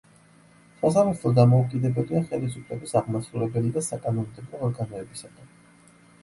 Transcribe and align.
სასამართლო 0.77 1.31
დამოუკიდებელია 1.39 2.21
ხელისუფლების 2.31 2.95
აღმასრულებელი 3.03 3.71
და 3.77 3.85
საკანონმდებლო 3.89 4.63
ორგანოებისაგან. 4.71 5.55